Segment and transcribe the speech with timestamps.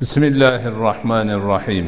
[0.00, 1.86] بسم الله الرحمن الرحيم.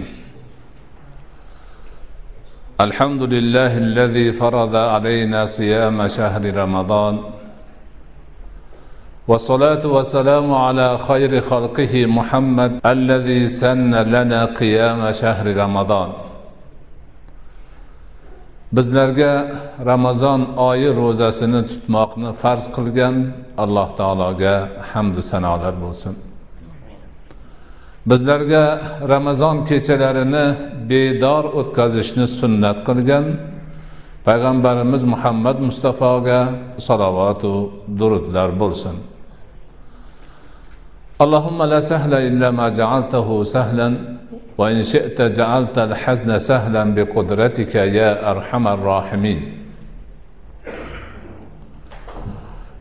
[2.86, 7.14] الحمد لله الذي فرض علينا صيام شهر رمضان.
[9.28, 16.10] والصلاة والسلام على خير خلقه محمد الذي سن لنا قيام شهر رمضان.
[18.72, 19.32] bizlarga
[19.86, 23.14] ramazon oyi ro'zasini tutmoqni farz qilgan
[23.62, 24.54] alloh taologa
[24.90, 26.29] hamdu sanolar bo'lsin
[28.09, 28.63] bizlarga
[29.13, 30.45] ramazon kechalarini
[30.89, 33.25] bedor o'tkazishni sunnat qilgan
[34.27, 36.39] payg'ambarimiz muhammad mustafoga
[36.87, 37.53] salovatu
[37.99, 38.97] durudlar bo'lsin
[41.25, 43.89] اللهم لا سهل إلا ما جعلته سهلا
[44.59, 49.39] وإن شئت جعلت الحزن سهلا بقدرتك يا أرحم الراحمين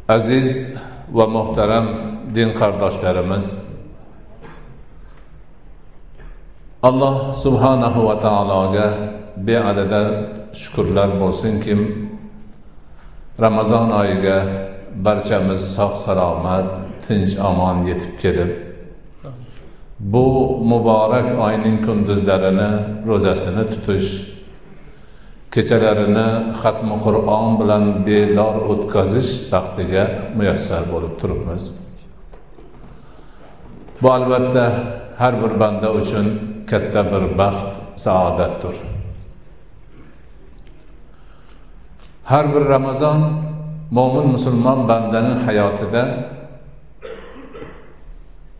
[0.09, 0.77] aziz
[1.12, 1.86] va muhtaram
[2.34, 3.45] din qardoshlarimiz
[6.81, 8.87] alloh subhanahu va taologa
[9.48, 10.01] beadada
[10.62, 11.73] shukurlar bo'lsinki
[13.43, 14.37] ramazon oyiga
[15.05, 16.65] barchamiz sog' salomat
[17.04, 18.51] tinch omon yetib kelib
[20.13, 20.26] bu
[20.71, 22.70] muborak oyning kunduzlarini
[23.09, 24.09] ro'zasini tutish
[25.54, 26.27] kechalarini
[26.61, 30.04] xatmi qur'on bilan bedor o'tkazish baxtiga
[30.37, 31.63] muyassar bo'lib turibmiz.
[34.01, 34.65] Bu albatta
[35.21, 36.26] har bir banda uchun
[36.70, 37.67] katta bir baxt
[38.03, 38.75] saodatdir.
[42.29, 43.20] Har bir ramazon
[43.98, 46.03] mo'min musulmon bandaning hayotida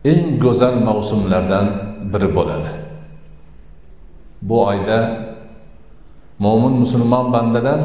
[0.04, 1.66] eng go'zal mavsumlardan
[2.12, 2.72] biri bo'ladi.
[4.42, 4.98] Bu oyda
[6.44, 7.80] mo'min musulmon bandalar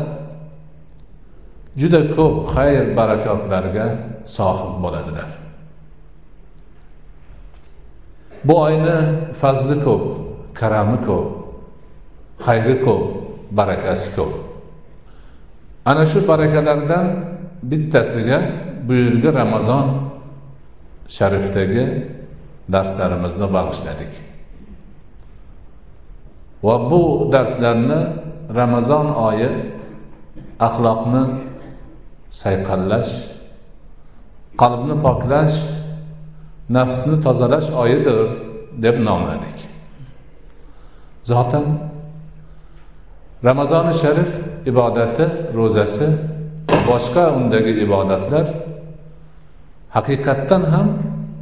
[1.81, 3.87] juda ko'p xayr barakotlarga
[4.35, 5.44] sohib bo'ladilar.
[8.47, 8.97] Bu oyni
[9.41, 10.03] fazli ko'p
[10.59, 11.27] karami ko'p
[12.45, 13.03] xayri ko'p
[13.57, 14.33] barakasi ko'p.
[15.85, 17.05] Ana shu barakalardan
[17.69, 18.39] bittasiga
[18.87, 19.85] buyurgi ramazon
[21.07, 21.85] sharifdagi
[22.73, 24.13] darslarimizni bag'ishladik.
[26.65, 27.01] Va bu
[27.33, 28.01] darslarni
[28.59, 29.49] ramazon oyi
[30.67, 31.23] axloqni
[32.41, 33.13] sayqallash
[34.61, 35.55] qalbni poklash
[36.69, 38.19] nafsni tozalash oyidir
[38.83, 39.57] deb nomladik.
[41.23, 41.65] Zotan
[43.43, 44.29] ramazoni sharif
[44.65, 45.25] ibodati
[45.57, 46.07] ro'zasi
[46.89, 48.45] boshqa undagi ibodatlar
[49.95, 50.87] haqiqatdan ham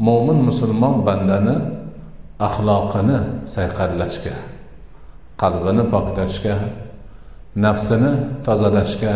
[0.07, 1.55] mo'min musulmon bandani
[2.47, 3.19] axloqini
[3.53, 4.35] sayqallashga
[5.41, 6.55] qalbini poklashga
[7.66, 8.11] nafsini
[8.45, 9.13] tozalashga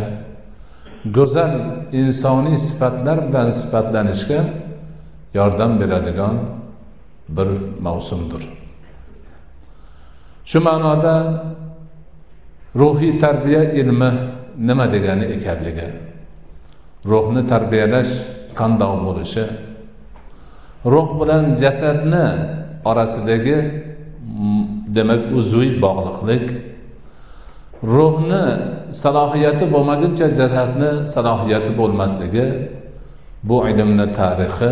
[1.17, 1.53] go'zal
[2.01, 4.39] insoniy sifatlar bilan sifatlanishga
[5.33, 6.35] yordam beradigan
[7.29, 7.47] bir
[7.81, 8.43] mavsumdir
[10.45, 11.15] shu ma'noda
[12.75, 14.11] ruhiy tarbiya ilmi
[14.57, 15.87] nima degani ekanligi
[17.05, 18.13] ruhni tarbiyalash
[18.59, 19.45] qandoq bo'lishi
[20.93, 22.27] ruh bilan jasadni
[22.89, 23.57] orasidagi
[24.95, 26.45] demak uzviy bog'liqlik
[27.83, 28.45] ruhni
[29.03, 32.47] salohiyati bo'lmaguncha jasadni salohiyati bo'lmasligi
[33.47, 34.71] bu ilmni tarixi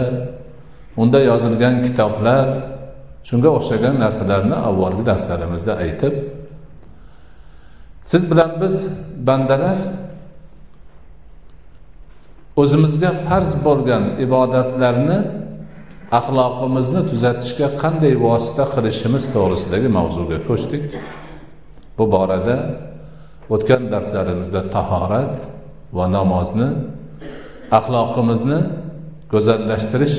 [1.02, 2.48] unda yozilgan kitoblar
[3.28, 6.14] shunga o'xshagan narsalarni avvalgi darslarimizda aytib
[8.12, 8.76] siz bilan biz
[9.28, 9.78] bandalar
[12.62, 15.20] o'zimizga farz bo'lgan ibodatlarni
[16.20, 20.84] axloqimizni tuzatishga qanday vosita qilishimiz to'g'risidagi mavzuga ko'chdik.
[21.98, 22.58] Bu borada
[23.54, 25.34] o'tgan darslarimizda tahorat
[25.98, 26.70] va namozni
[27.80, 28.60] axloqimizni
[29.34, 30.18] go'zallashtirish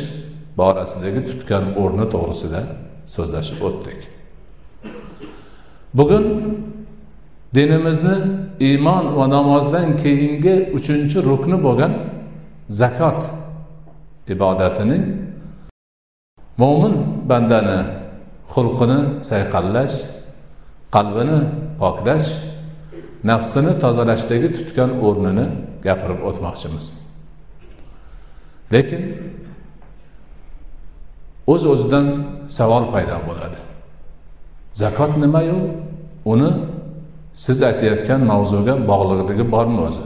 [0.60, 2.60] borasidagi tutgan o'rni to'g'risida
[3.14, 3.98] so'zlashib o'tdik.
[5.98, 6.24] Bugun
[7.56, 8.16] dinimizni
[8.68, 11.92] iymon va namozdan keyingi uchinchi rukni bo'lgan
[12.80, 13.20] zakot
[14.34, 15.04] ibodatining
[16.62, 16.94] mo'min
[17.30, 17.80] bandani
[18.52, 19.00] xulqini
[19.30, 19.96] sayqallash
[20.94, 21.38] qalbini
[21.80, 22.28] poklash
[23.30, 25.46] nafsini tozalashdagi tutgan o'rnini
[25.86, 26.86] gapirib o'tmoqchimiz.
[28.74, 29.02] Lekin
[31.46, 32.06] o'z uz o'zidan
[32.48, 33.58] savol paydo bo'ladi.
[34.72, 35.58] Zakot nimayu?
[36.32, 36.50] Uni
[37.42, 40.04] siz aytayotgan mavzuga bog'liqligi bormi o'zi?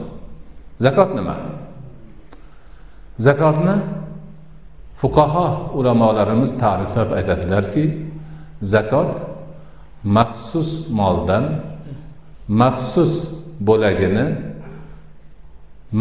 [0.85, 1.35] Zakot nima?
[3.27, 3.75] Zakotni
[5.01, 5.47] fuqaho
[5.79, 7.83] ulamolarimiz ta'riflab aytadilarki
[8.73, 9.11] zakot
[10.17, 11.45] maxsus moldan
[12.61, 13.13] maxsus
[13.67, 14.25] bo'lagini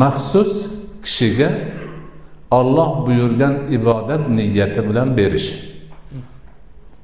[0.02, 0.52] maxsus
[1.04, 1.48] kishiga
[2.50, 5.48] olloh buyurgan ibodat niyati bilan berish.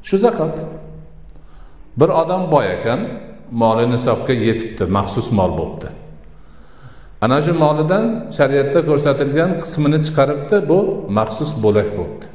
[0.03, 0.55] Shu zakot
[1.99, 3.01] bir odam boy ekan
[3.51, 5.89] moli nisobga yetibdi maxsus mol bo'libdi.
[7.25, 8.05] Ana shu molidan
[8.37, 10.79] shariatda ko'rsatilgan qismini chiqaribdi bu
[11.19, 12.27] maxsus bo'lak bo'libdi.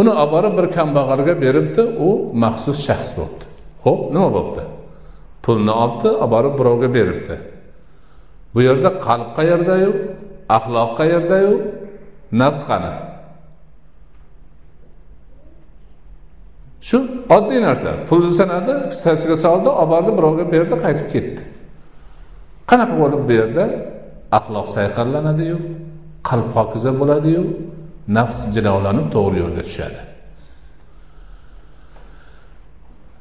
[0.00, 2.08] Uni olib borib bir kambag'alga beribdi u
[2.44, 3.44] maxsus shaxs bo'libdi.
[3.84, 4.62] Ho'p nima bo'libdi?
[5.44, 7.36] Pulni olibdi olib borib birovga beribdi.
[8.54, 9.90] Bu yerda qalb qayerdayu
[10.56, 11.52] axloq qayerdayu
[12.32, 12.92] nafs qani
[16.88, 16.98] shu
[17.36, 17.90] oddiy narsa.
[18.08, 21.40] Pulni sanadi kissasiga soldi olib bordi birovga berdi qaytib ketdi.
[22.70, 23.64] Qanaqa bo'lib bu yerda
[24.38, 25.58] axloq sayqallanadiyu
[26.28, 27.42] qalb pokiza bo'ladiyu
[28.16, 30.00] nafs jilovlanib to'g'ri yo'lga tushadi.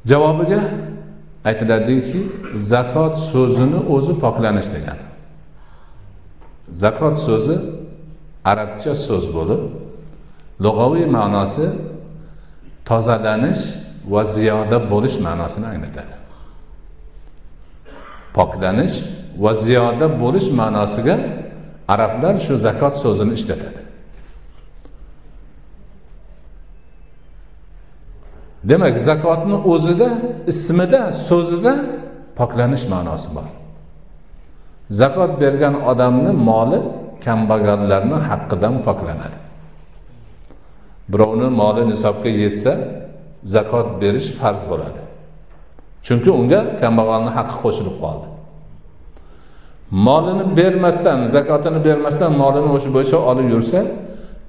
[0.10, 0.62] Javobiga
[1.50, 2.20] aytiladiki
[2.72, 5.00] zakot so'zini o'zi poklanish degan.
[6.84, 7.56] Zakot so'zi
[8.52, 9.62] arabcha so'z bo'lib
[10.64, 11.66] lug'aviy ma'nosi
[12.90, 13.64] tozalanish
[14.14, 16.16] va ziyoda bo'lish ma'nosini anglatadi.
[18.38, 18.96] Poklanish
[19.44, 21.16] va ziyoda bo'lish ma'nosiga
[21.94, 23.82] arablar shu zakot so'zini ishlatadi.
[28.70, 30.10] Demak zakotni o'zida
[30.52, 31.74] ismida so'zida
[32.40, 33.48] poklanish ma'nosi bor.
[35.00, 36.80] Zakot bergan odamni moli
[37.26, 39.38] kambag'allarni haqqidan poklanadi.
[41.12, 42.72] Birovni moli nisobga yetsa
[43.56, 45.02] zakot berish farz bo'ladi.
[46.06, 48.28] Chunki unga kambag'alni haqqi qo'shilib qoldi.
[50.08, 53.80] Molini bermasdan zakotini bermasdan molini o'sha bo'yicha olib yursa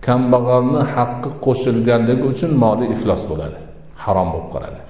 [0.06, 3.58] kambag'alni haqqi qo'shilganligi uchun moli iflos bo'ladi
[4.04, 4.80] harom bo'lib qoladi.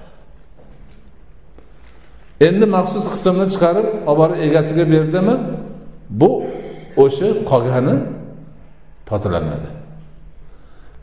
[2.48, 5.34] Endi maxsus qismni chiqarib olib borib egasiga berdimi?
[6.20, 6.30] Bu
[7.02, 7.94] o'sha qolgani
[9.08, 9.70] tozalanadi.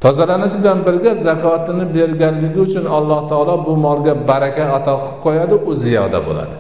[0.04, 5.72] Tozalanishi bilan birga zakotini berganligi uchun alloh taolo bu molga baraka ato qilib qo'yadi u
[5.84, 6.58] ziyoda bo'ladi.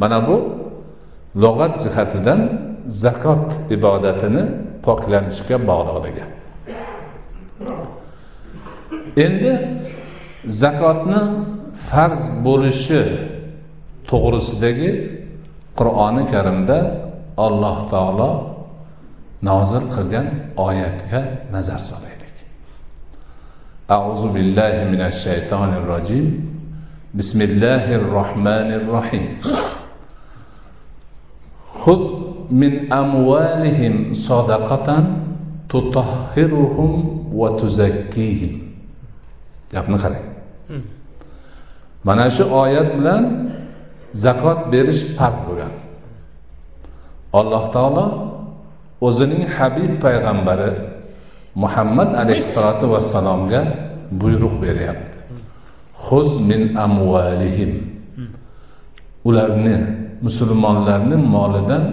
[0.00, 0.36] Mana bu
[1.42, 2.40] lug'at jihatidan
[3.04, 3.46] zakot
[3.76, 4.42] ibodatini
[4.86, 6.24] poklanishga bog'liqligi.
[9.24, 9.52] Endi
[10.62, 11.20] zakotni
[11.88, 13.02] farz bo'lishi
[14.10, 14.90] to'g'risidagi
[15.78, 16.78] qur'oni karimda
[17.37, 18.31] alloh taolo
[19.41, 20.27] nozil qilgan
[20.67, 22.35] oyatga nazar solaylik
[23.97, 26.25] auzu billahi minash shaytonir rojim
[27.17, 29.25] bismillahir rohmanir rohim
[31.87, 32.03] خذ
[32.51, 34.87] من أموالهم صدقة
[35.71, 36.91] تطهرهم
[37.39, 38.53] وتزكيهم
[39.71, 40.25] gapni qarang
[42.07, 43.23] mana shu oyat bilan
[44.15, 45.73] zakot berish farz bo'lgan
[47.32, 48.06] Alloh taolo
[49.00, 50.72] o'zining habib payg'ambari
[51.54, 53.60] muhammad alayhissalotu vassalomga
[54.20, 55.18] buyruq beryapti.
[56.04, 57.72] Huz min amvalihim
[59.24, 59.76] ularni
[60.22, 61.84] musulmonlarni molidan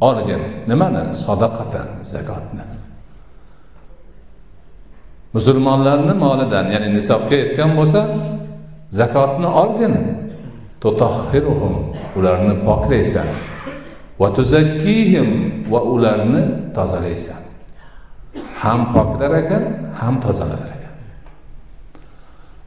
[0.00, 0.42] olgin.
[0.68, 1.14] Nimani?
[1.14, 2.64] Sadaqatan zakotni.
[5.36, 8.00] Musulmonlarni molidan ya'ni nisobga yetgan bo'lsa
[8.90, 9.94] zakotni olgin.
[10.82, 11.74] Tutahhiruhum
[12.18, 13.28] ularni poklaysan
[14.20, 15.28] va tuzakkihim
[15.72, 16.42] va ularni
[16.76, 17.42] tozalaysan.
[18.62, 19.62] Ham poklar ekan
[20.00, 20.94] ham tozalar ekan.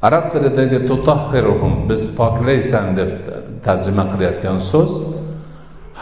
[0.07, 3.11] Arab tilidagi tutahhiruhum biz poklaysan deb
[3.65, 4.93] tarjima qilayotgan so'z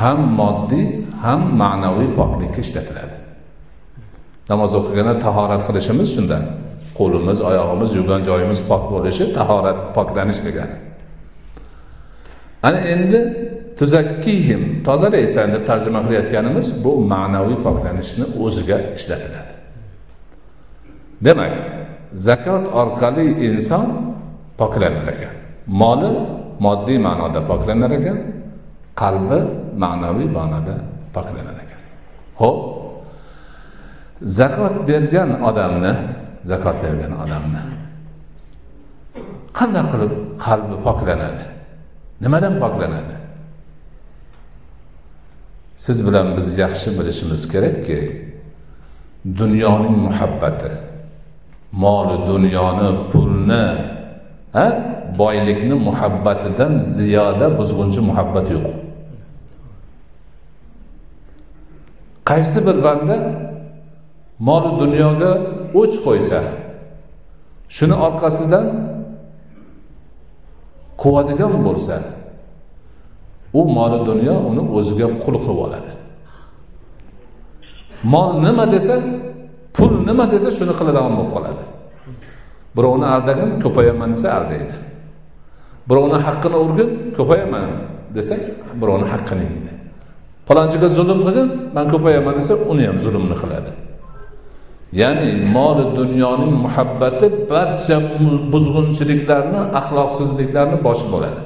[0.02, 0.86] ham moddiy
[1.24, 3.16] ham ma'naviy poklikka ishlatiladi.
[4.50, 6.44] Namoz o'qiganda tahorat qilishimiz shundan.
[7.00, 10.76] Qo'limiz oyog'imiz yurgan joyimiz pok bo'lishi tahorat poklanish degani.
[12.68, 13.20] Ana endi
[13.80, 19.54] tuzakkihim tozalaysan deb tarjima qilayotganimiz bu ma'naviy poklanishni o'ziga ishlatiladi.
[21.26, 21.54] Demak
[22.28, 23.86] zakot orqali inson
[24.60, 25.34] poklanar ekan.
[25.82, 26.12] Moli
[26.66, 28.18] moddiy ma'noda poklanar ekan
[29.02, 29.40] qalbi
[29.84, 30.76] ma'naviy ma'noda
[31.16, 31.82] poklanar ekan.
[32.40, 32.58] Ho'p
[34.40, 35.94] zakot bergan odamni
[36.52, 37.62] zakot bergan odamni
[39.58, 40.12] qanday qilib
[40.46, 41.46] qalbi poklanadi?
[42.24, 43.16] Nimadan poklanadi?
[45.84, 48.00] Siz bilan biz yaxshi bilishimiz kerakki
[49.40, 50.72] dunyoning muhabbati
[51.84, 53.66] moli dunyoni pulni
[54.56, 54.66] ha
[55.20, 58.70] boylikni muhabbatidan ziyoda buzg'unchi muhabbat yo'q.
[62.30, 63.18] Qaysi bir banda
[64.48, 65.32] moli dunyoga
[65.82, 66.40] o'ch qo'ysa
[67.76, 68.68] shuni orqasidan
[71.02, 71.96] quvadigan bo'lsa
[73.54, 75.92] u moli dunyo uni o'ziga qul qilib oladi.
[78.04, 78.96] Mol nima desa
[79.76, 81.64] pul nima desa shuni qiladigan bo'lib qoladi.
[82.76, 84.76] Birovni aldagin ko'payaman desa aldaydi.
[85.90, 87.68] Birovni haqqini urgin ko'payaman
[88.16, 88.36] desa
[88.82, 89.72] birovni haqqini yeydi.
[90.48, 93.72] Palonchiga zulm qilgin man ko'payaman desa uni ham zulmni qiladi.
[95.02, 97.98] Ya'ni moli dunyoning muhabbati barcha
[98.54, 101.42] buzg'unchiliklarni axloqsizliklarni boshi bo'ladi.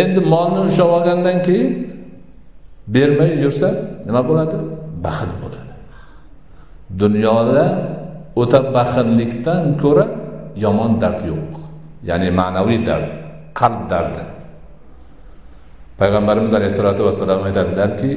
[0.00, 1.70] Endi molni ushlab olgandan keyin
[2.94, 3.68] bermay yursa
[4.06, 4.56] nima bo'ladi
[5.04, 5.72] baxil bo'ladi
[7.02, 7.64] dunyoda
[8.40, 10.06] o'ta baxillikdan ko'ra
[10.64, 11.52] yomon dard yo'q
[12.08, 13.06] ya'ni ma'naviy dard
[13.60, 14.22] qalb dardi
[16.00, 18.10] payg'ambarimiz alayhissalotu vassalom aytadilarki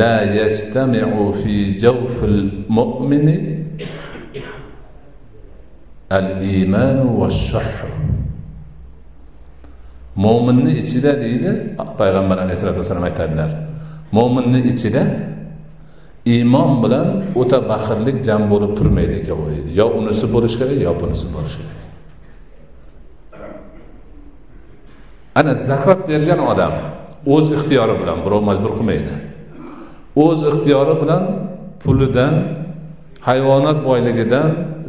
[0.00, 1.54] la yastamiu fi
[1.84, 2.40] jawfil
[2.78, 3.36] mu'mini
[6.18, 6.28] al
[6.60, 7.28] imanu va
[10.16, 11.50] mo'minni ichida deydi
[12.00, 13.50] payg'ambar alayhisalotu vassalom aytadilar.
[14.16, 15.02] Mo'minni ichida
[16.34, 17.08] iymon bilan
[17.40, 19.70] o'ta baxillik jam bo'lib turmaydi ekan u deydi.
[19.80, 21.80] Yo unisi bo'lishi kerak yo bunisi bo'lishi kerak.
[25.38, 26.74] Ana zakot bergan odam
[27.34, 29.14] o'z ixtiyori bilan birov majbur qilmaydi.
[30.24, 31.22] O'z ixtiyori bilan
[31.82, 32.34] pulidan
[33.28, 34.48] hayvonot boyligidan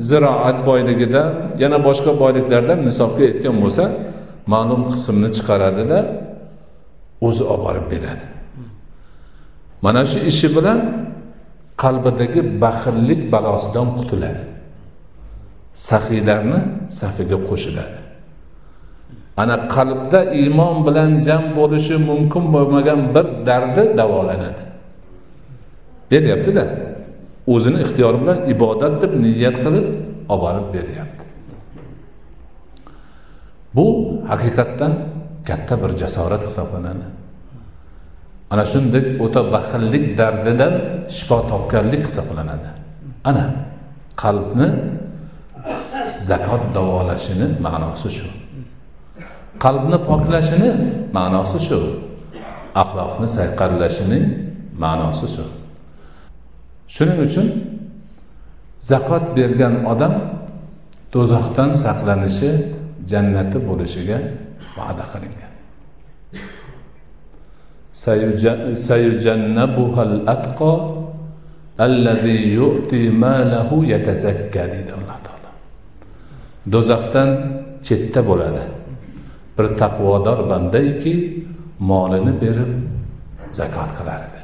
[0.10, 1.30] ziroat boyligidan
[1.64, 3.84] yana boshqa boyliklardan nisobga aytgan bo'lsa
[4.54, 6.00] ma'lum qismni chiqaradida
[7.28, 8.26] o'zi olib borib beradi.
[9.86, 10.80] Mana shu ishi bilan
[11.84, 14.44] qalbidagi baxillik balosidan qutuladi.
[15.88, 16.60] Saxiylarni
[17.00, 17.98] safiga qo'shiladi.
[19.42, 24.64] Ana qalbda iymon bilan jam bo'lishi mumkin bo'lmagan bir dardi davolanadi.
[26.12, 26.64] Beryaptida
[27.54, 29.86] o'zini ixtiyori bilan ibodat deb niyat qilib
[30.34, 31.25] olib borib beryapti.
[33.76, 33.88] Bu
[34.30, 34.94] haqiqatdan
[35.48, 37.06] katta bir jasorat hisoblanadi.
[38.52, 40.74] Ana shunday o'ta baxillik dardidan
[41.18, 42.70] shifo topganlik hisoblanadi.
[43.30, 43.46] Ana
[44.22, 44.68] qalbni
[46.30, 48.28] zakot davolashini ma'nosi shu.
[49.64, 50.70] Qalbni poklashini
[51.18, 51.80] ma'nosi shu.
[52.82, 54.26] Axloqni sayqallashining
[54.84, 55.46] ma'nosi shu.
[56.96, 57.48] Shuning uchun
[58.92, 60.14] zakot bergan odam
[61.14, 62.50] do'zaxdan saqlanishi
[63.12, 64.18] jannati bo'lishiga
[64.78, 65.52] va'da qilingan.
[70.36, 70.72] Atqo
[71.86, 73.76] allazi yu'ti malahu
[75.00, 75.52] alloh taolo.
[76.74, 77.30] Do'zaxdan
[77.86, 78.64] chetda bo'ladi.
[79.56, 81.14] Bir taqvodor bandaki
[81.90, 82.72] molini berib
[83.60, 84.42] zakot qilar edi.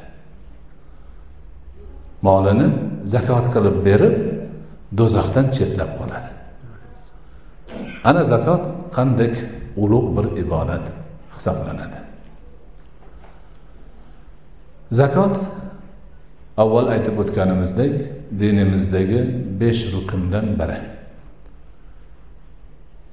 [2.26, 2.66] Molini
[3.14, 4.14] zakot qilib berib
[4.98, 6.31] do'zaxdan chetlab qoladi.
[8.04, 9.34] Ana zakot qandak
[9.76, 10.82] ulug' bir ibodat
[11.34, 12.00] hisoblanadi?
[14.92, 15.36] Zakot
[16.56, 17.92] avval aytib o'tganimizdek
[18.40, 19.20] dinimizdagi
[19.60, 20.80] besh rukundan biri.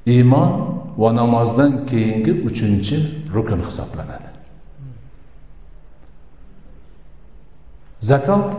[0.05, 0.51] Iymon
[0.97, 2.97] va namozdan keyingi uchinchi
[3.33, 4.29] rukun hisoblanadi.
[7.99, 8.53] Zakot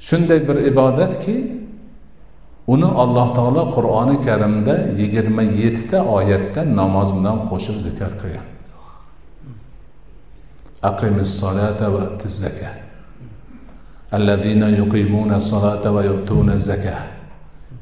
[0.00, 1.65] shunday bir ibodatki
[2.72, 8.46] uni alloh taolo qur'oni karimda yigirma yettita oyatda namoz bilan qo'shib zikr qilgan.
[11.24, 12.04] Solata va
[14.16, 16.54] allazina yuqimuna solata va yu'tuna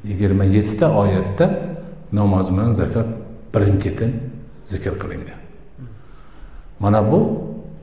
[0.08, 1.46] yigirma yettita oyatda
[2.12, 3.08] namoz bilan zakat
[3.54, 4.10] birin ketin
[4.62, 5.38] zikr qilingan.
[6.82, 7.20] Mana bu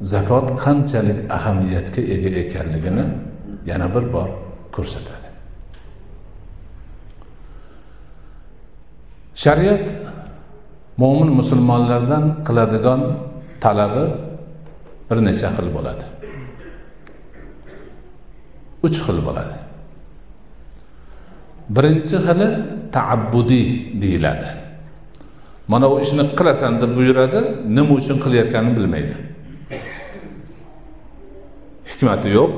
[0.01, 3.05] zakot qanchalik ahamiyatga ega ekanligini
[3.69, 4.29] yana bir bor
[4.75, 5.20] ko'rsatadi.
[9.35, 9.83] Shariat
[10.97, 13.01] mo'min musulmonlardan qiladigan
[13.63, 14.05] talabi
[15.09, 16.05] bir necha xil bo'ladi.
[18.85, 19.57] Uch xil bo'ladi.
[21.75, 22.47] Birinchi xili
[22.95, 23.67] taabbudiy
[24.01, 24.47] deyiladi.
[25.71, 27.39] Mana bu ishni qilasan deb buyuradi
[27.75, 29.15] nima uchun qilayotganini bilmaydi.
[31.91, 32.51] Hikmati yo'q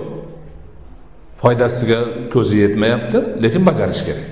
[1.41, 1.99] foydasiga
[2.33, 4.27] ko'zi yetmayapti lekin bajarish kerak.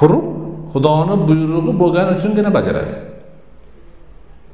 [0.00, 0.24] Qurib
[0.72, 2.94] xudoni buyrug'i bo'lgani uchungina bajaradi.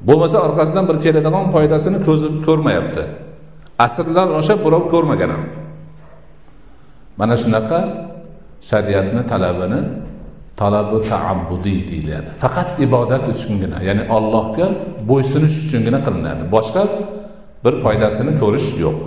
[0.07, 3.03] Bo'lmasa orqasidan bir keladigan foydasini ko'zi ko'rmayapti.
[3.85, 5.43] Asrlar osha birov ko'rmagan ham.
[7.19, 7.79] Mana shunaqa
[8.69, 9.79] shariatni talabini
[10.61, 12.29] talabi taabbudiy deyiladi.
[12.43, 14.67] Faqat ibodat uchungina ya'ni allohga
[15.09, 16.43] bo'ysunish uchungina qilinadi.
[16.55, 16.83] Boshqa
[17.63, 18.97] bir foydasini ko'rish yo'q.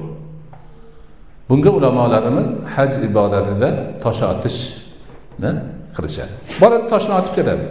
[1.49, 3.68] Bunga ulamolarimiz haj ibodatida
[4.02, 5.50] tosh otishni
[5.97, 6.32] qilishadi.
[6.62, 7.66] Boradi toshni otib keladi.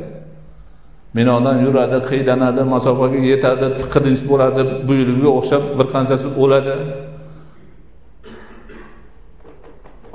[1.18, 6.76] Minodan yuradi qiylanadi masofaga yetadi qilinch bo'ladi buyruqga o'xshab bir qanchasi o'ladi.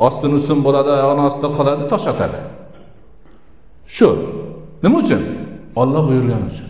[0.07, 2.39] Ostin ustun bo'ladi oyog'ini ostida qoladi tosh otadi.
[3.97, 4.09] Shu.
[4.83, 5.23] Nima uchun?
[5.81, 6.69] Olloh buyurgani uchun.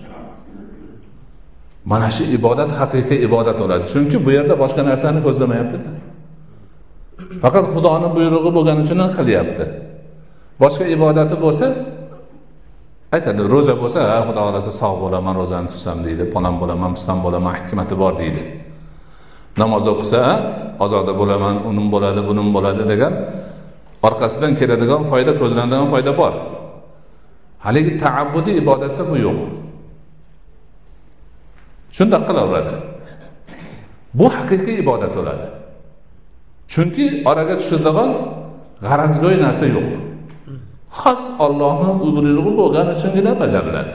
[1.90, 3.84] Mana shu ibodat haqiqiy ibodat bo'ladi.
[3.92, 5.90] Chunki bu yerda boshqa narsani ko'zlamayaptida.
[7.42, 9.64] Faqat xudoni buyrug'i bo'lgani uchun qilyapti.
[10.62, 11.66] Boshqa ibodati bo'lsa
[13.14, 17.52] aytadi ro'za bo'lsa ha xudo xohlasa sog' bo'laman ro'zani tutsam deydi palon bo'laman piston bo'laman
[17.60, 18.42] hikmati bor deydi.
[19.62, 20.20] Namoz o'qisa
[20.84, 23.12] ozoda bo'laman unim bo'ladi bunim bo'ladi degan
[24.06, 26.32] orqasidan keladigan foyda ko'zlanadigan foyda bor.
[27.64, 29.40] Haligi taabbudiy ibodatda bu yo'q.
[31.96, 32.74] Shundoq qilaveradi.
[34.18, 35.46] Bu haqiqiy ibodat bo'ladi.
[36.72, 38.10] Chunki oraga tushadigan
[38.86, 40.13] g'arazgo'y narsa yo'q.
[41.00, 43.94] Xos ollohni buyrug'i bo'lgani uchungina bajariladi.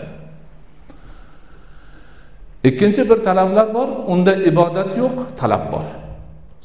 [2.69, 5.85] Ikkinchi bir talablar bor unda ibodat yo'q talab bor.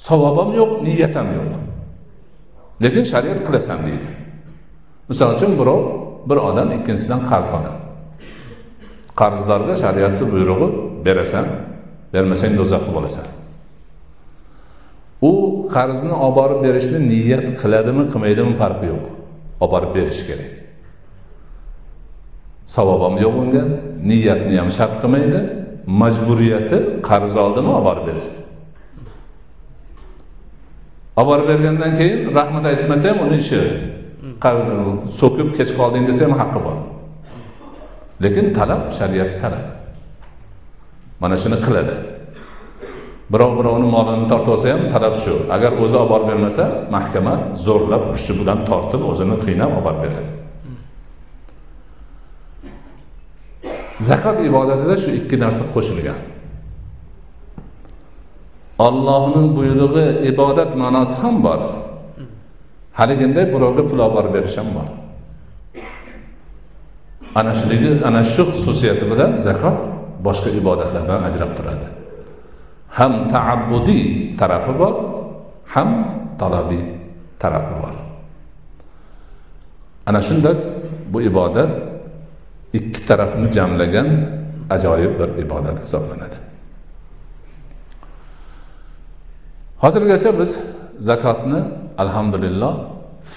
[0.06, 1.52] Savob ham yo'q niyat ham yo'q.
[2.82, 4.08] Lekin shariat qilasan deydi.
[5.08, 5.80] Misol uchun birov
[6.28, 7.80] bir odam ikkinchisidan qarz oladi.
[9.20, 10.68] Qarzdorga shariatni buyrug'i
[11.06, 11.46] berasan
[12.14, 13.26] bermasang do'zaxga bo'lasan
[15.28, 15.32] u
[15.74, 19.04] qarzni olib borib berishni niyat qiladimi qilmaydimi farqi yo'q.
[19.64, 20.50] Olib borib berish kerak.
[22.74, 23.64] Savob ham yo'q unga
[24.08, 25.40] niyatni ham shart qilmaydi
[26.00, 26.78] majburiyati
[27.08, 28.32] qarz oldimi olib borib bersin.
[31.16, 33.60] Olib borib bergandan keyin rahmat aytmasa ham uni ishi
[34.44, 34.76] qarzni
[35.20, 36.78] so'kib kech qolding desa ham haqqi bor.
[38.24, 39.64] Lekin talab shariat talab.
[41.20, 41.94] Mana shuni qiladi.
[43.32, 45.34] Birov birovni molini tortib olsa ham talab shu.
[45.56, 46.64] Agar o'zi olib borib bermasa
[46.94, 47.34] mahkama
[47.66, 50.30] zo'rlab kuchi bilan tortib o'zini qiynab olib borib beradi.
[54.10, 56.18] Zakot ibodatida shu ikki narsa qo'shilgan.
[58.86, 61.60] Ollohni buyrug'i ibodat ma'nosi ham bor.
[62.98, 64.88] Haliginday birovga pul olib borib berish ham bor.
[67.40, 69.78] Ana shuligi ana shu xususiyati bilan zakot
[70.26, 71.86] boshqa ibodatlardan ajrab turadi.
[72.98, 74.04] Ham taabbudiy
[74.40, 74.94] tarafi bor
[75.74, 75.90] ham
[76.40, 76.84] talabiy
[77.42, 77.94] tarafi bor.
[80.08, 80.58] Ana shundoq
[81.12, 81.70] bu ibodat
[82.78, 84.08] ikki tarafni jamlagan
[84.74, 86.38] ajoyib bir ibodat hisoblanadi.
[89.82, 90.50] Hozirgacha biz
[91.08, 91.60] zakotni
[92.02, 92.72] alhamdulillah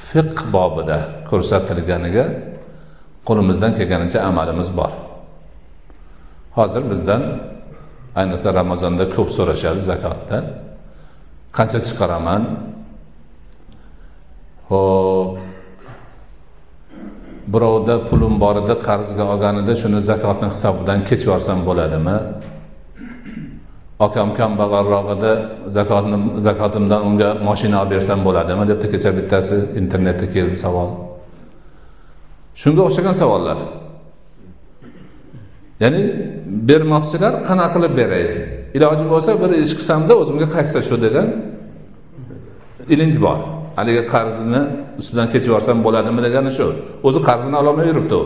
[0.10, 0.98] fiqh bobida
[1.30, 2.26] ko'rsatilganiga
[3.28, 4.92] qo'limizdan kelganicha amalimiz bor.
[6.58, 7.22] Hozir bizdan
[8.20, 10.44] ayniqsa ramazonda ko'p so'rashadi zakotdan.
[11.58, 12.42] Qancha chiqaraman?
[14.70, 15.30] Ho'p
[17.54, 22.18] birovda pulim bor edi qarzga olganida shuni zakotni hisobidan kechib yuborsam bo'ladimi?
[24.08, 25.32] Akam kambag'alroq edi
[25.78, 28.64] zakotni zakotimdan unga moshina olib bersam bo'ladimi?
[28.72, 30.90] Debdi kecha bittasi internetda keldi savol.
[32.62, 33.58] Shunga o'xshagan savollar.
[35.84, 36.04] Ya'ni
[36.70, 38.26] bermoqchilar qanaqa qilib beray?
[38.78, 41.28] Iloji bo'lsa bir ish qilsamda o'zimga qaytsa shu degan
[42.94, 43.40] ilinj bor.
[43.78, 44.62] Haligi qarzini
[45.00, 46.68] ustidan kechib yuborsam bo'ladimi degani shu.
[47.08, 48.24] O'zi qarzini ololmay yuribdi u.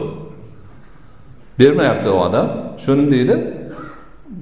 [1.59, 2.47] Bermayapti u odam.
[2.83, 3.35] Shuni deydi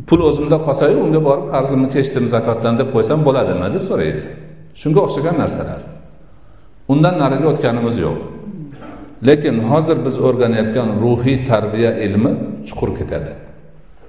[0.07, 4.21] pul o'zimda qolsayu unga borib qarzimni kechdim zakotdan deb qo'ysam bo'ladimi deb so'raydi.
[4.81, 5.81] Shunga o'xshagan narsalar.
[6.93, 8.19] Undan nariga o'tganimiz yo'q.
[9.27, 12.31] Lekin hozir biz o'rganayotgan ruhiy tarbiya ilmi
[12.67, 13.31] chuqur ketadi.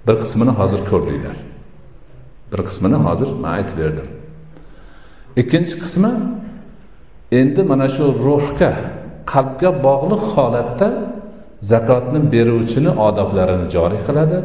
[0.07, 1.37] Bir qismini hozir ko'rdinglar.
[2.53, 4.09] Bir qismini hozir man aytib berdim.
[5.41, 6.13] Ikkinchi qismi
[7.41, 8.73] endi mana shu ruhga
[9.33, 10.89] qalbga bog'liq holatda
[11.73, 14.39] zakotni beruvchini odoblarini joriy qiladi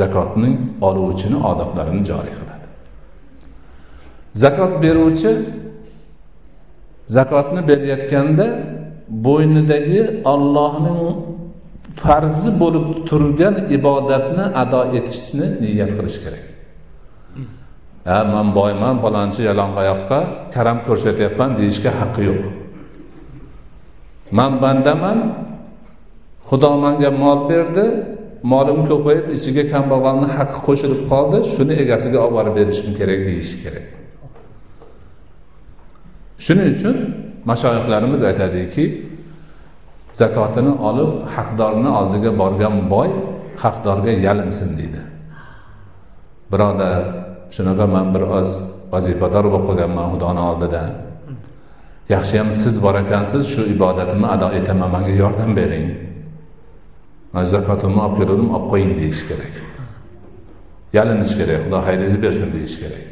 [0.00, 0.54] zakotning
[0.88, 2.66] oluvchini odoblarini joriy qiladi.
[4.42, 5.30] Zakot beruvchi
[7.16, 8.46] zakotni berayotganda
[9.26, 10.02] bo'ynidagi
[10.32, 11.02] ollohning
[12.00, 16.44] farzi bo'lib turgan ibodatni ado etishni niyat qilish kerak.
[18.08, 20.18] Ha man boyman palonchi yalang'oyoqqa
[20.54, 22.44] karam ko'rsatyapman deyishga haqqi yo'q.
[24.38, 25.18] Man bandaman
[26.48, 27.86] xudo manga mol berdi
[28.52, 33.86] molim ko'payib ichiga kambag'alni haqqi qo'shilib qoldi shuni egasiga olib borib berishim kerak deyish kerak.
[36.44, 36.96] Shuning uchun
[37.50, 38.84] mashoyihlarimiz aytadiki
[40.20, 43.08] zakotini olib haqdorni oldiga borgan boy
[43.62, 45.00] haqdorga yalinsin deydi.
[46.52, 47.00] Birodar
[47.54, 48.50] shunaqa man bir oz
[48.92, 50.82] vazifador bo'lib qolganman xudoni oldida.
[52.14, 55.88] Yaxshiyam siz bor ekansiz shu ibodatimni ado etaman manga yordam bering.
[57.32, 59.54] Man zakotimni olib keluvdim olib qo'ying deyish kerak.
[60.96, 63.04] Yalinish kerak xudo xayringizni bersin deyish kerak.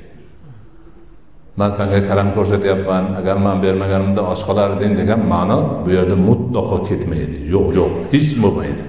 [1.57, 7.37] Man sanga karam ko'rsatyapman agar man bermaganimda och qolarding degan ma'no bu yerda mutlaqo ketmaydi.
[7.55, 8.85] Yo'q yo'q hech bo'lmaydi.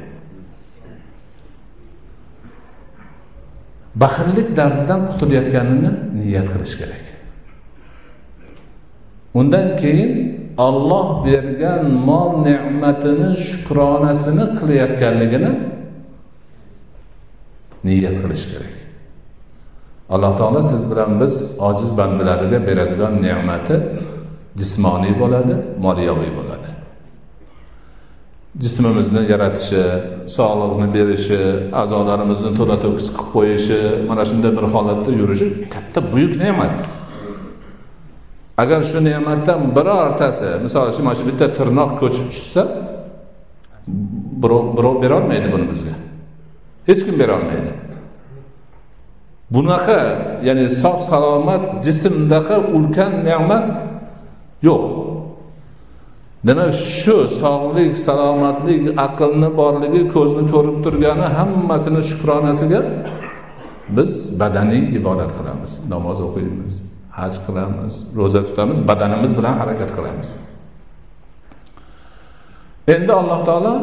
[4.01, 7.03] Baxillik dardidan qutulayotganini niyat qilish kerak.
[9.39, 10.11] Undan keyin
[10.67, 15.51] olloh bergan mol ne'matini shukronasini qilayotganligini
[17.85, 18.73] niyat qilish kerak.
[20.09, 23.75] Alloh taolo siz bilan biz ojiz bandalariga beradigan ne'mati
[24.59, 26.69] jismoniy bo'ladi moliyaviy bo'ladi.
[28.63, 29.83] Jismimizni yaratishi
[30.35, 31.41] sog'liqni berishi
[31.81, 36.75] a'zolarimizni to'la to'kis qilib qo'yishi mana shunday bir holatda yurishi katta buyuk ne'mat.
[38.63, 42.63] Agar shu ne'matdan birortasi misol uchun mana shu bitta tirnoq ko'chib tushsa
[44.41, 45.95] birov birov berolmaydi buni bizga.
[46.89, 47.71] Hech kim berolmaydi.
[49.51, 49.99] Bunaqa
[50.47, 53.65] ya'ni sog' salomat jismdaqa ulkan ne'mat
[54.67, 54.83] yo'q.
[56.47, 62.81] Demak shu sog'lik salomatlik aqlni borligi ko'zni ko'rib turgani hammasini shukronasiga
[63.97, 66.75] biz badaniy ibodat qilamiz namoz o'qiymiz
[67.19, 70.29] haj qilamiz ro'za tutamiz badanimiz bilan harakat qilamiz.
[72.93, 73.73] Endi alloh taolo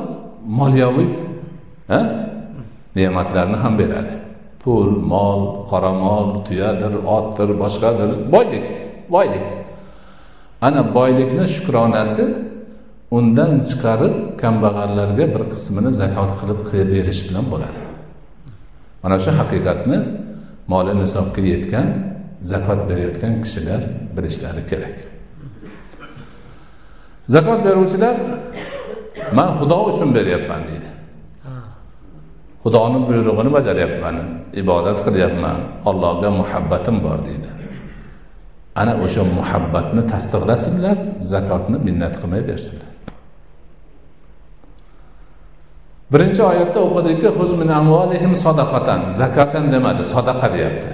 [0.59, 1.11] moliyaviy
[2.97, 4.13] ne'matlarni ham beradi.
[4.63, 8.11] Pul mol qoramol tuyadir otdir boshqadir.
[8.35, 8.67] Boylik
[9.15, 9.47] boylik.
[10.67, 12.25] Ana boylikni shukronasi
[13.17, 17.81] undan chiqarib kambag'allarga bir qismini zakot qilib qilib berish bilan bo'ladi.
[19.03, 19.99] Mana shu haqiqatni
[20.73, 21.87] moli nisobga yetgan
[22.53, 23.81] zakot berayotgan kishilar
[24.17, 24.97] bilishlari kerak.
[27.35, 28.17] Zakot beruvchilar
[29.39, 30.91] man xudo uchun beryapman deydi.
[32.65, 34.17] Xudoni buyrug'ini bajaryapman
[34.63, 35.57] ibodat qilyapman
[35.91, 37.51] allohga muhabbatim bor deydi.
[38.81, 40.97] Ana o'sha muhabbatni tasdiqlasinlar
[41.33, 42.91] zakotni minnat qilmay bersinlar.
[46.13, 47.29] Birinchi oyatda o'qidikki
[48.45, 49.01] sadaqatan.
[49.21, 50.93] Zakatan demadi sadaqa deyapti.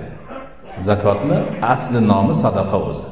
[0.88, 1.38] Zakotni
[1.74, 3.06] asli nomi sadaqa o'zi.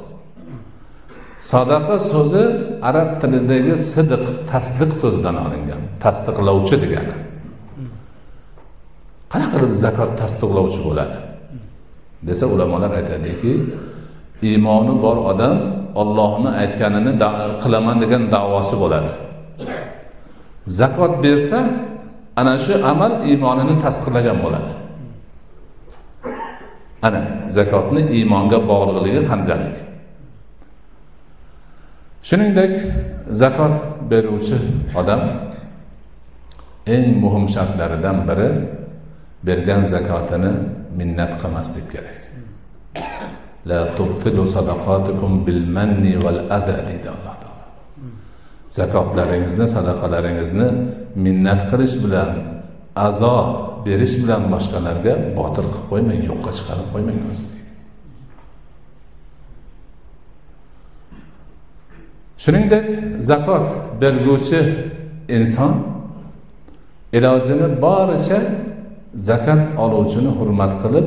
[1.53, 2.45] Sadaqa so'zi
[2.89, 7.15] arab tilidagi sidiq tasdiq so'zidan olingan tasdiqlovchi degani.
[9.35, 11.17] Qanaqa qilib zakot tasdiqlovchi bo'ladi.
[12.29, 13.53] Desa ulamolar aytadiki
[14.49, 15.57] iymoni bor odam
[16.03, 17.13] ollohni aytganini
[17.63, 19.13] qilaman degan davosi bo'ladi.
[20.79, 21.59] Zakot bersa
[22.41, 24.73] ana shu amal iymonini tasdiqlagan bo'ladi.
[27.07, 27.23] Ana
[27.57, 29.77] zakotni iymonga bog'liqligi qanchalik?
[32.29, 32.73] Shuningdek
[33.43, 33.75] zakot
[34.11, 34.57] beruvchi
[35.01, 35.21] odam
[36.95, 38.49] eng muhim shartlaridan biri
[39.47, 40.53] bergan zakotini
[40.99, 42.21] minnat qilmaslik kerak.
[43.71, 47.65] La tubtilu sadaqatukum bil manni val ada deydi alloh taolo.
[48.79, 50.69] Zakotlaringizni sadaqalaringizni
[51.25, 52.31] minnat qilish bilan
[53.07, 53.37] azo
[53.87, 57.19] berish bilan boshqalarga botil qilib qo'ymang yo'qqa chiqarib qo'ymang
[62.45, 62.87] shuningdek
[63.31, 63.65] zakot
[64.01, 64.61] berguvchi
[65.29, 65.73] inson
[67.13, 68.39] ilojini boricha
[69.17, 71.07] zakat oluvchini hurmat qilib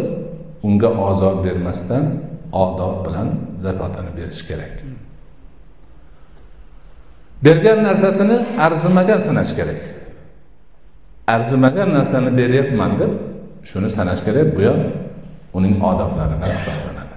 [0.64, 2.04] unga ozor bermasdan
[2.52, 4.74] odob bilan zakotini berish kerak.
[7.46, 9.82] Bergan narsasini arzimagan sanash kerak.
[11.28, 13.12] Arzimagan narsani beryapman deb
[13.70, 14.80] shuni sanash kerak bu ham
[15.58, 17.16] uning odoblaridan hisoblanadi.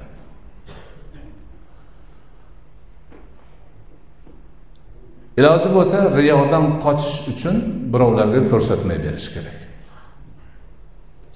[5.39, 7.57] Iloji bo'lsa riyodan qochish uchun
[7.93, 9.70] birovlarga ko'rsatmay berish kerak.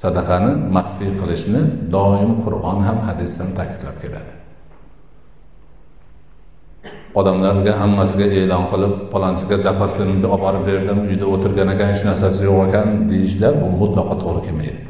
[0.03, 1.63] Sadaqani maxfiy qilishni
[1.95, 4.33] doim qur'on ham hadisdan ta'kidlab keladi.
[7.21, 12.59] Odamlarga hammasiga e'lon qilib palonchiga zakotini olib borib berdim uyda o'tirgan ekan hech narsasi yo'q
[12.69, 14.81] ekan deyishlar bu mutlaqo to'g'ri kelmaydi.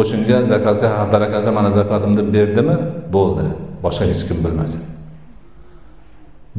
[0.00, 2.76] O'shanga zakotga haqdar ekansa mana zakotimni berdimi?
[3.16, 3.46] Bo'ldi.
[3.84, 4.82] Boshqa hech kim bilmasin.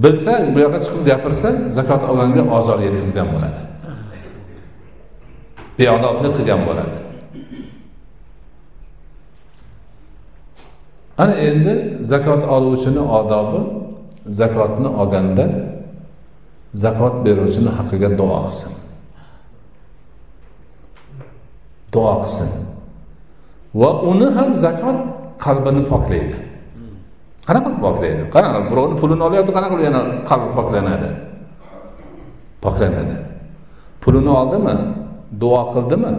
[0.04, 3.60] Bilsa bu yoqqa chiqib gapirsa zakot olganga ozor yetkazgan bo'ladi.
[5.78, 6.98] Beodoblik qilgan bo'ladi.
[11.18, 11.74] Ana endi
[12.12, 13.62] zakot oluvchini odobi
[14.40, 15.46] zakotni olganda
[16.84, 18.74] zakot beruvchini haqqiga duo qilsin.
[21.94, 22.50] Duo qilsin.
[23.82, 24.98] Va uni ham zakot
[25.44, 26.38] qalbini poklaydi.
[27.48, 28.22] Qanaqa qilib poklaydi?
[28.36, 31.10] Qanaqa birovni pulini olyapti qanaqa qilib yana qalbi poklanadi?
[32.64, 33.16] Poklanadi.
[34.04, 34.76] Pulini oldimi?
[35.42, 36.14] Duo qildimi?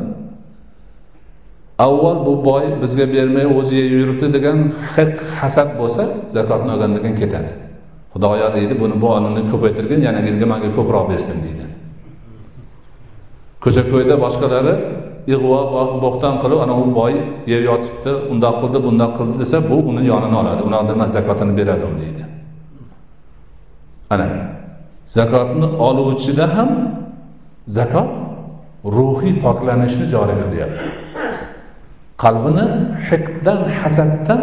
[1.79, 4.59] Avval bu boy bizga bermay o'zi yeb yuribdi degan
[4.97, 6.03] hiq hasad bo'lsa
[6.37, 7.51] zakotni olgandan keyin ketadi.
[8.13, 11.65] Xudoyo deydi buni bonini ko'paytirgin yana yilga manga ko'proq bersin deydi.
[13.63, 14.75] Ko'cha ko'yda boshqalari
[15.35, 15.59] ig'vo
[16.05, 17.13] bo'xton qilib ana u boy
[17.53, 21.95] yeb yotibdi undoq qildi bundoq qildi desa bu uni yonini oladi unaqa zakotini beradi u
[22.03, 22.23] deydi.
[24.15, 24.29] Ana
[25.17, 26.71] zakotni oluvchida ham
[27.79, 28.11] zakot
[28.97, 30.87] ruhiy poklanishni joriy qilyapti.
[32.23, 32.67] Qalbini
[33.09, 34.43] hiqdan hasaddan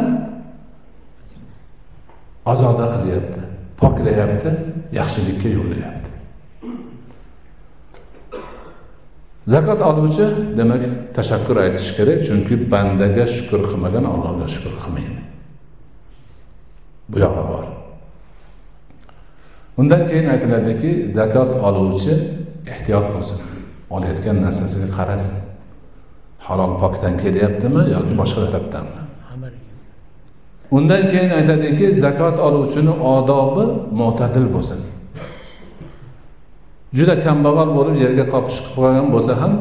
[2.51, 3.41] ozoda qilyapti
[3.81, 4.49] poklayapti
[4.99, 6.10] yaxshilikka yo'llayapti.
[9.53, 10.25] Zakot oluvchi
[10.58, 10.84] demak
[11.17, 15.21] tashakkur aytishi kerak chunki bandaga shukur qilmagan allohga shukur qilmaydi.
[17.12, 17.65] Bu yog'i bor.
[19.79, 22.13] Undan keyin aytiladiki zakot oluvchi
[22.73, 23.55] ehtiyot bo'lsin.
[23.95, 25.38] Olayotgan narsasiga qarasin
[26.47, 29.01] halol pokdan kelyaptimi yoki boshqa tarafdanmi?
[30.77, 33.65] Undan keyin aytadiki zakot oluvchini odobi
[33.99, 34.79] mo'tadil bo'lsin.
[36.97, 39.53] Juda kambag'al bo'lib yerga qopishib qolgan bo'lsa ham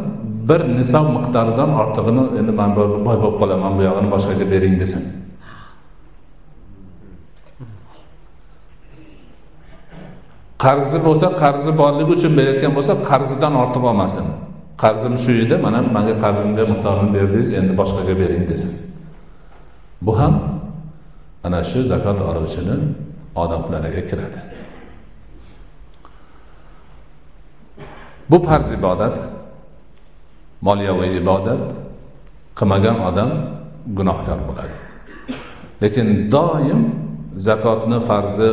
[0.48, 5.02] bir nisob miqdoridan ortig'ini endi man boy bo'lib qolaman bu yog'ini boshqaga bering desin.
[10.64, 14.26] Qarzi bo'lsa qarzi borligi uchun berayotgan bo'lsa qarzidan ortiq olmasin.
[14.82, 18.72] Qarzim shu edi mana manga qarzimga miqdorini berdingiz endi boshqaga bering desin.
[20.06, 20.34] Bu ham
[21.46, 22.76] ana shu zakot oluvchini
[23.42, 24.40] odoblariga kiradi.
[28.30, 29.16] Bu farz ibodat
[30.66, 31.64] moliyaviy ibodat
[32.58, 33.30] qilmagan odam
[33.98, 34.76] gunohkor bo'ladi.
[35.82, 36.80] Lekin doim
[37.36, 38.52] zakotni farzi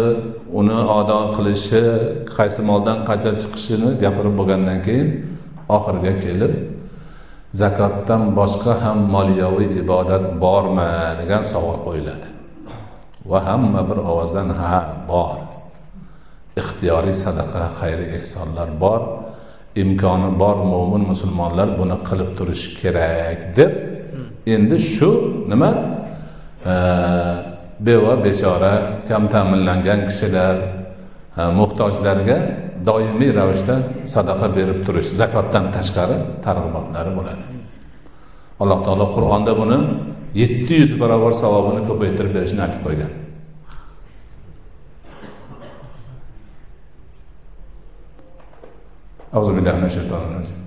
[0.59, 1.81] uni ado qilishi
[2.37, 5.07] qaysi moldan qancha chiqishini gapirib bo'lgandan keyin
[5.75, 6.53] oxiriga kelib
[7.61, 12.27] zakotdan boshqa ham moliyaviy ibodat bormi degan savol qo'yiladi.
[13.31, 14.77] Va hamma bir ovozdan ha
[15.09, 15.39] bor.
[16.61, 19.01] Ixtiyoriy sadaqa xayri ehsonlar bor
[19.75, 23.71] imkoni bor mo'min musulmonlar buni qilib turishi kerak deb
[24.55, 25.09] endi shu
[25.51, 25.69] nima
[27.86, 28.72] beva bechora
[29.08, 30.56] kam ta'minlangan kishilar
[31.58, 32.36] muhtojlarga
[32.88, 33.76] doimiy ravishda
[34.14, 37.44] sadaqa berib turish zakotdan tashqari targ'ibotlari bo'ladi
[38.62, 39.78] alloh taolo qur'onda buni
[40.40, 43.12] yetti yuz barobar savobini ko'paytirib berishini aytib qo'ygan
[49.36, 50.58] أعوذ بالله من الشيطان الرجيم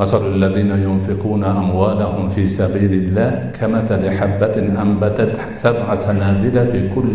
[0.00, 7.08] مثل الذين ينفقون أموالهم في سبيل الله كمثل حبة أنبتت سبع سنابل في كل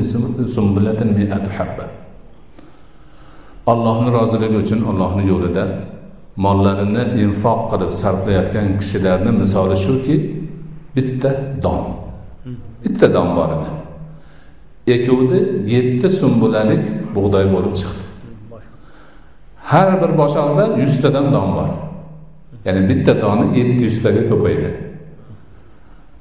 [0.49, 1.85] سنبلة مئة حبة
[3.67, 5.65] allohni roziligi uchun ollohni yo'lida
[6.45, 10.15] mollarini infoq qilib sarflayotgan kishilarni misoli shuki
[10.95, 11.31] bitta
[11.63, 11.83] don
[12.83, 13.69] bitta don bor edi
[14.95, 15.39] ekuvdi
[15.73, 16.83] yetti sumbulalik
[17.15, 18.03] bug'doy bo'lib chiqdi
[19.71, 21.69] har bir boshoqda yuztadan don bor
[22.66, 24.70] Ya'ni bitta doni yetti yuztaga ko'paydi.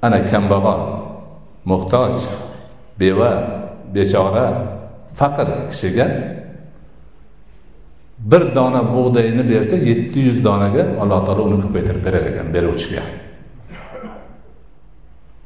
[0.05, 0.81] Ana kambag'al
[1.65, 2.13] muhtoj
[2.99, 3.31] beva
[3.95, 4.45] bechora
[5.19, 6.07] faqir kishiga
[8.31, 13.03] bir dona bug'doyni bersa yetti yuz donaga alloh taolo uni ko'paytirib berar ekan beruvchiga.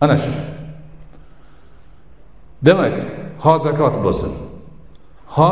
[0.03, 0.31] Ana shu.
[2.65, 2.95] Demak
[3.43, 4.31] ho zakot bo'lsin
[5.35, 5.51] ho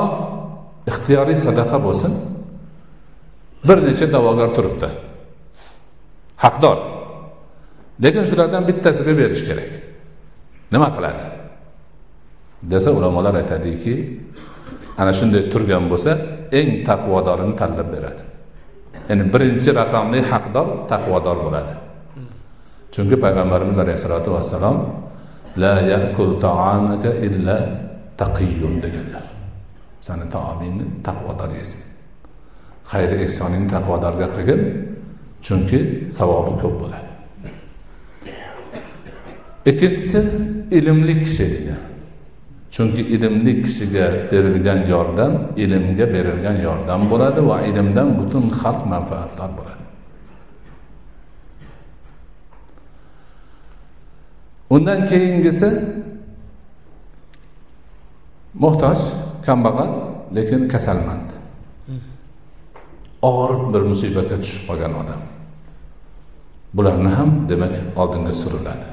[0.91, 2.13] ixtiyoriy sadaqa bo'lsin.
[3.67, 5.06] Bir necha da'vogar turibdi.
[6.43, 6.77] Haqdor.
[8.03, 9.71] Lekin shulardan bittasiga berish kerak.
[10.71, 11.23] Nima qiladi?
[12.71, 13.93] Desa ulamolar aytadiki
[14.97, 16.11] ana shunday turgan bo'lsa
[16.59, 18.23] eng taqvodorini tanlab beradi.
[19.09, 21.73] Ya'ni birinchi raqamli haqdor taqvodor bo'ladi.
[22.93, 24.77] Chunki payg'ambarimiz alayhissalotu vassalom
[25.63, 27.57] la yakul taamaka illa
[28.21, 29.25] taqiyun deganlar.
[30.05, 31.81] Sani taomingni taqvodor yesin.
[32.91, 34.61] Xayri ehsoningni taqvodorga qilgin
[35.47, 35.79] chunki
[36.17, 37.09] savobi ko'p bo'ladi.
[39.69, 40.19] Ikkinchisi
[40.77, 41.75] ilmli kishi deydi
[42.71, 45.31] chunki ilmli kishiga berilgan yordam
[45.63, 49.83] ilmga berilgan yordam bo'ladi va ilmdan butun xalq manfaatdor bo'ladi.
[54.75, 55.69] Undan keyingisi
[58.63, 58.99] muhtoj
[59.45, 59.89] kambag'al
[60.35, 61.29] lekin kasalmand.
[63.29, 65.21] Og'ir bir musibatga tushib qolgan odam
[66.77, 68.87] bularni ham demak oldinga suriladi.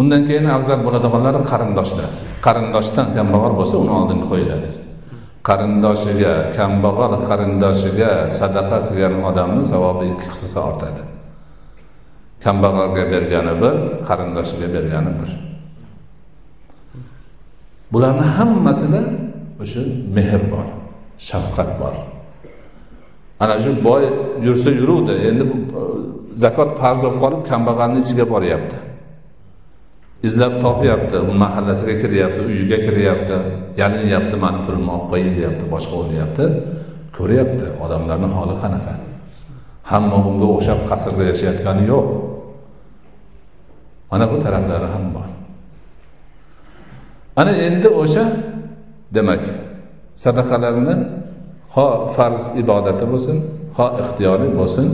[0.00, 2.10] Undan keyin afzal bo'ladiganlari qarindoshlar.
[2.46, 4.70] Qarindoshdan kambag'al bo'lsa uni oldinga qo'yiladi.
[5.48, 11.02] Qarindoshiga kambag'al qarindoshiga sadaqa qilgan odamni savobi ikki hissa ortadi.
[12.44, 13.74] Kambag'alga bergani bir
[14.08, 15.30] qarindoshiga bergani bir.
[17.92, 19.00] Bularni hammasida
[19.62, 19.80] o'sha
[20.16, 20.66] mehr bor
[21.28, 21.94] shafqat bor.
[23.42, 24.02] Ana shu boy
[24.46, 25.44] yursa yuruvdi endi
[26.42, 28.76] zakot farz bo'lib qolib kambag'alni ichiga boryapti.
[30.28, 33.36] Izlab topyapti u mahallasiga kiryapti uyiga kiryapti.
[33.80, 36.44] Yalinyapti mani pulimni olib qo'ying deyapti boshqa o'ylayapti
[37.16, 38.94] ko'ryapti odamlarni holi qanaqa?
[39.90, 42.08] Hamma unga o'xshab qasrda yashayotgani yo'q.
[44.10, 45.28] Mana bu taraflari ham bor.
[47.40, 48.24] Ana endi o'sha
[49.16, 49.42] demak
[50.24, 50.94] sadaqalarni
[51.74, 53.36] ho farz ibodati bo'lsin
[53.76, 54.86] ho ixtiyoriy bo'lsin.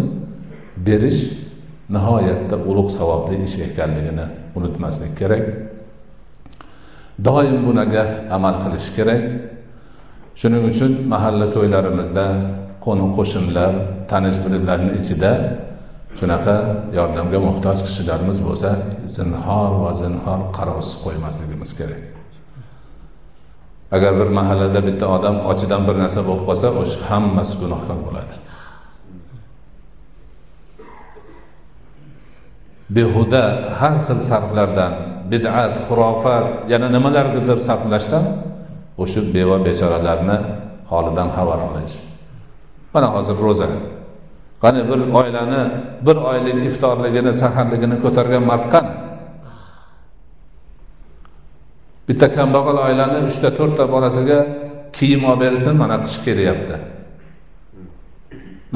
[0.77, 1.21] Berish
[1.91, 5.45] nihoyatda ulug' savobli ish ekanligini unutmaslik kerak.
[7.25, 9.23] Doim bunaga amal qilish kerak.
[10.41, 12.27] Shuning uchun mahalla ko'ylarimizda
[12.85, 13.73] qo'ni qo'shnilar
[14.11, 15.33] tanish bilishlarni ichida
[16.19, 16.57] shunaqa
[16.99, 18.71] yordamga muhtoj kishilarimiz bo'lsa
[19.17, 22.03] zinhor va zinhor qarovsiz qo'ymasligimiz kerak.
[23.97, 28.35] Agar bir mahallada bitta odam ochidan bir narsa bo'lib qolsa o'sha hammasi gunohkor bo'ladi.
[32.97, 33.45] Behuda
[33.79, 34.93] har xil sarflardan
[35.33, 38.25] bid'at xurofat yana nimalargadir sarflashdan
[39.03, 40.39] o'sha beva bechoralarni
[40.91, 41.95] holidan xabar olish
[42.95, 43.69] mana hozir ro'za.
[44.63, 45.63] Qani bir oilani
[46.07, 48.93] bir oylik iftorligini saharligini ko'targan mard qani?
[52.09, 54.39] Bitta kambag'al oilani uchta to'rtta bolasiga
[54.97, 56.77] kiyim olib bersin mana qish kelyapti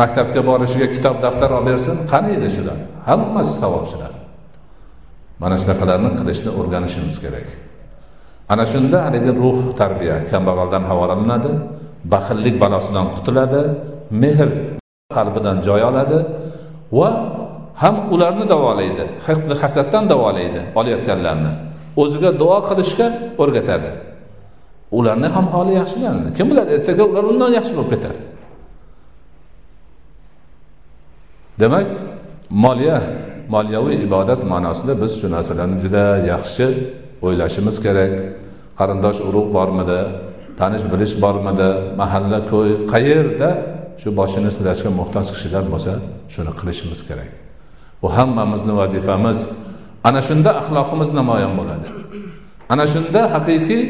[0.01, 2.79] maktabga borishiga kitob daftar olib bersin qani edi shular?
[3.09, 4.13] Hammasi savob shular
[5.43, 7.49] mana shunaqalarni qilishni o'rganishimiz kerak.
[8.53, 11.53] Ana shunda haligi ruh tarbiya kambag'aldan havolanadi
[12.13, 13.61] baxillik balosidan qutuladi
[14.23, 14.49] mehr
[15.17, 16.19] qalbidan joy oladi
[16.99, 17.09] va
[17.83, 21.53] ham ularni davolaydi hiqli hasaddan davolaydi olayotganlarni.
[22.03, 23.07] O'ziga duo qilishga
[23.43, 23.91] o'rgatadi.
[24.99, 28.15] Ularni ham holi yaxshilanadi kim biladi ertaga ular undan yaxshi bo'lib ketar.
[31.61, 31.87] Demak
[32.65, 32.99] moliya
[33.55, 36.67] moliyaviy ibodat ma'nosida biz shu narsalarni juda yaxshi
[37.27, 38.13] o'ylashimiz kerak.
[38.79, 40.01] Qarindosh urug' bormidi
[40.61, 41.69] tanish bilish bormidi
[42.01, 43.49] mahalla ko'y qayerda
[44.01, 45.93] shu boshini silashga muhtoj kishilar bo'lsa
[46.35, 47.31] shuni qilishimiz kerak.
[48.03, 49.39] Bu hammamizni vazifamiz.
[50.09, 51.89] Ana shunda axloqimiz namoyon bo'ladi.
[52.73, 53.83] Ana shunda haqiqiy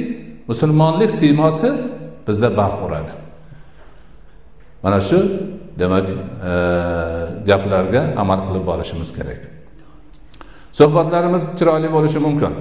[0.48, 1.70] musulmonlik siymosi
[2.26, 3.12] bizda barq uradi
[4.82, 5.18] mana shu
[5.78, 6.52] demak e,
[7.48, 9.40] gaplarga amal qilib borishimiz kerak.
[10.78, 12.52] Suhbatlarimiz chiroyli bo'lishi mumkin.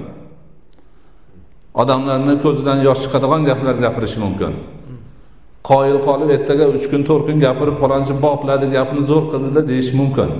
[1.82, 4.52] Odamlarni ko'zidan yosh chiqadigan gaplar gapirishi mumkin.
[5.70, 10.30] Qoyil qolib ertaga uch kun to'rt kun gapirib palonchi bopladi gapni zo'r qildida deyish mumkin.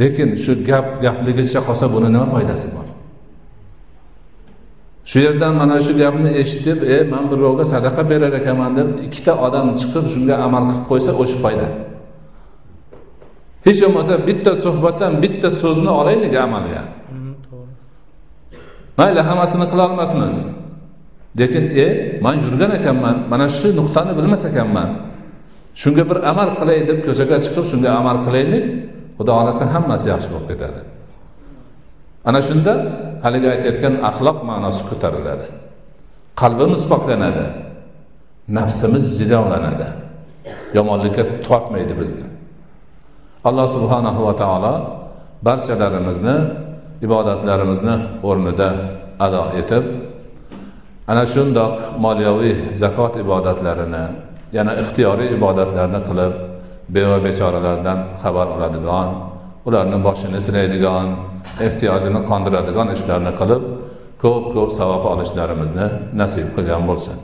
[0.00, 2.86] Lekin shu gap gapligicha qolsa buni nima foydasi bor?
[5.10, 9.66] Shu yerdan mana shu gapni eshitib e man birovga sadaqa berar ekanman deb ikkita odam
[9.80, 11.66] chiqib shunga amal qilib qo'ysa o'sha foyda.
[13.66, 16.82] Hech bo'lmasa bitta suhbatdan bitta so'zni olaylik amalga
[18.98, 20.36] mayli hammasini qilolmasmiz
[21.40, 21.86] lekin e
[22.24, 24.88] man yurgan ekanman mana shu nuqtani bilmas ekanman.
[25.80, 28.64] Shunga bir amal qilay deb ko'chaga chiqib shunga amal qilaylik
[29.18, 30.80] xudo xohlasa hammasi yaxshi bo'lib ketadi.
[32.28, 32.72] Ana shunda
[33.22, 35.46] haligi aytayotgan axloq ma'nosi ko'tariladi.
[36.40, 37.46] Qalbimiz poklanadi
[38.58, 39.88] nafsimiz jilovlanadi.
[40.76, 42.26] Yomonlikka tortmaydi bizni.
[43.48, 44.74] Alloh subhanahu va taolo
[45.46, 46.36] barchalarimizni
[47.06, 47.96] ibodatlarimizni
[48.28, 48.68] o'rnida
[49.26, 49.84] ado etib
[51.10, 51.74] ana shundoq
[52.04, 54.04] moliyaviy zakot ibodatlarini
[54.56, 56.32] yana ixtiyoriy ibodatlarni qilib
[56.94, 59.08] beva bechoralardan xabar oladigan
[59.66, 61.06] ularni boshini silaydigan
[61.66, 63.62] ehtiyojini qondiradigan ishlarni qilib
[64.22, 65.86] ko'p ko'p savob olishlarimizni
[66.20, 67.16] nasib qilgan bo'lsin.